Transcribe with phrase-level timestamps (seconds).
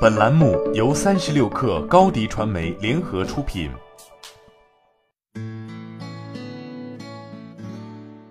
[0.00, 3.68] 本栏目由三十六氪高低传媒联合出品。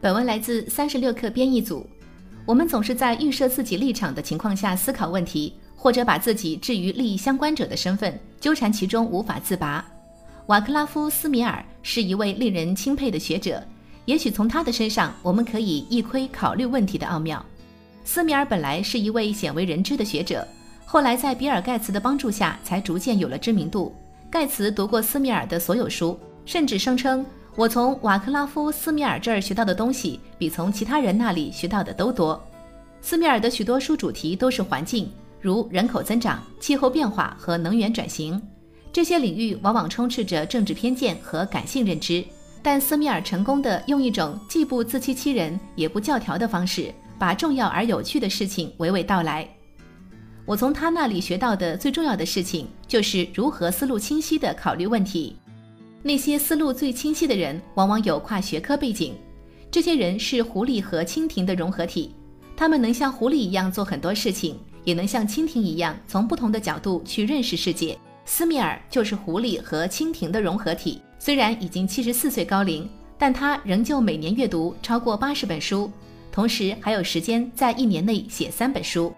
[0.00, 1.88] 本文来自三十六氪编译组。
[2.44, 9.88] 我们总是在预设自己立场的情况下思考问题，或者把自己置于利益相关者的身份，纠缠其中无法自拔。
[10.46, 13.62] 瓦克拉夫·斯米尔是一位令人钦佩的学者，
[14.06, 17.44] 也许从他的身上，我们可以一窥考虑问题的奥妙。
[18.02, 20.44] 斯米尔本来是一位鲜为人知的学者。
[20.92, 23.94] 后来在比尔盖茨的帮助下，才逐渐有了知名度。
[24.30, 27.24] 盖茨读过斯米尔的所有书，甚至声称
[27.56, 32.38] ：“我从瓦克拉夫·斯米尔这儿学到的东西，比从其他人那里学到的都多。”
[33.00, 38.38] 斯米尔的许多书主题都是环境，如人口增长、气候变化和能源转型。
[38.92, 42.22] 这些领域往往充斥着政治偏见和感性认知，
[42.62, 49.48] 但斯米尔成功的用一种既不自欺欺人也不教条的方式，把重要而有趣的事情娓娓道来。
[50.44, 55.36] 我从他那里学到的最重要的事情，就是如何思路清晰地考虑问题。
[56.02, 59.14] 那些思路最清晰的人，往往有跨学科背景。
[59.70, 62.12] 这些人是狐狸和蜻蜓的融合体，
[62.56, 67.96] 他们能像狐狸一样做很多事情，也能像蜻蜓一样从不同的角度去认识世界。
[68.24, 71.00] 斯米尔就是狐狸和蜻蜓的融合体。
[71.18, 75.88] 虽然已经七十四岁高龄，但他仍旧每年阅读超过八十本书，
[76.32, 79.14] 同时还有时间在一年内写三本书。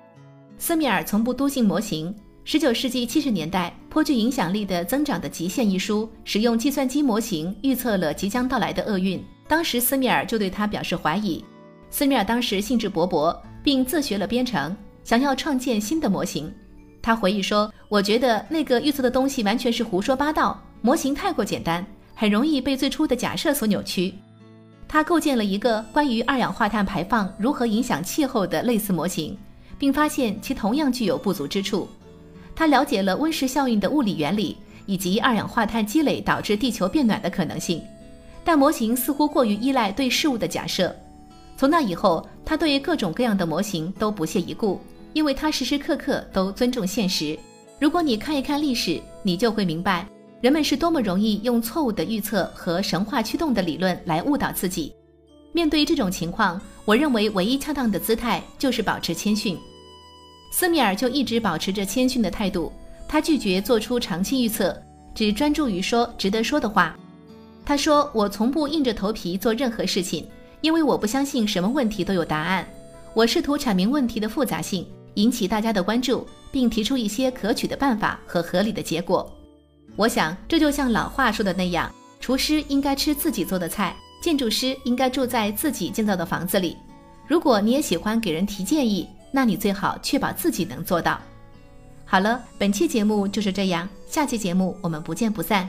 [0.59, 2.15] 斯米尔从不笃信模型。
[2.47, 9.23] 十九世纪七十年代，颇具影响力的《增长的极限》一书使用计算机模型预测了即将到来的厄运。
[9.49, 11.43] 当时斯米尔就对他表示怀疑。
[11.91, 16.53] 斯米尔当时兴致勃勃，并自学了编程，想要创建新的模型。
[17.01, 24.13] 他回忆说：“我觉得那个预测的东西完全是胡说八道，模型太过简单，很容易被最初的假设所扭曲。”
[24.87, 29.37] 他构建了一个关于二氧化碳排放如何影响气候的类似模型。
[29.85, 31.87] 并发现其同样具有不足之处。
[32.57, 37.83] 他了解了温室效应的物理原理以及二氧化碳积累导致地球变暖的可能性，
[38.43, 40.97] 但模型似乎过于依赖对事物的假设。
[41.55, 44.81] 从那以后，他对各种各样的模型都不屑一顾，
[45.13, 47.39] 因为他时时刻刻都尊重现实。
[47.79, 50.09] 如果你看一看历史，你就会明白，
[50.41, 54.95] 人们是多么容易用错误的预测和神话驱动的理论来误导自己。
[55.53, 59.59] 面对这种情况，我认为唯一恰当的姿态就是保持谦逊。
[60.57, 62.71] 斯米尔就一直保持着谦逊的态度，
[63.09, 64.81] 他拒绝做出长期预测，
[65.13, 66.97] 只专注于说值得说的话。
[67.67, 70.29] 他说：“我从不硬着头皮做任何事情，
[70.61, 72.65] 因为我不相信什么问题都有答案。
[73.15, 79.29] 我试图阐明问题的复杂性，引起大家的关注，并提出一些可取的办法和合理的结果。
[79.97, 86.77] 我想，这就像老话说的那样：厨师应该吃自己做的菜。”建筑师应该住在自己建造的房子里。
[87.27, 89.07] 如果你也喜欢给人提建议，
[89.37, 91.19] 那你最好确保自己能做到。
[92.05, 95.69] 好了，本期节目就是这样，下期节目我们不见不散。